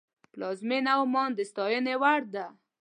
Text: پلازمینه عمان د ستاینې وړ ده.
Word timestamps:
پلازمینه 0.31 0.91
عمان 1.01 1.29
د 1.37 1.39
ستاینې 1.51 1.95
وړ 2.01 2.21
ده. 2.33 2.45